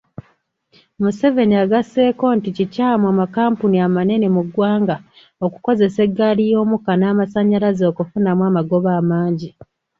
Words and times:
Museveni 1.01 1.55
agasseeko 1.63 2.25
nti 2.37 2.49
kikyamu 2.57 3.05
amakampuni 3.13 3.77
amanene 3.87 4.27
mu 4.35 4.41
ggwanga 4.47 4.95
okukozesa 5.45 5.99
eggaaliyoomukka 6.07 6.93
n'amasannyalaze 6.97 7.83
okufunamu 7.91 8.41
amagoba 8.49 8.89
amangi. 9.01 9.49